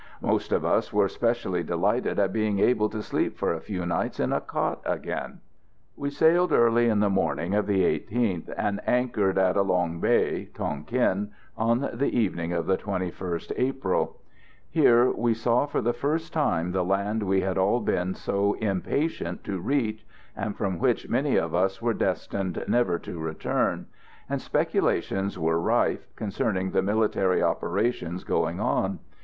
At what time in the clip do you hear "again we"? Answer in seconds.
4.83-6.09